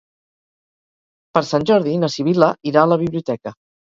Per 1.37 1.43
Sant 1.49 1.67
Jordi 1.71 1.93
na 2.05 2.09
Sibil·la 2.15 2.49
irà 2.71 2.87
a 2.87 2.91
la 2.95 3.01
biblioteca. 3.05 3.57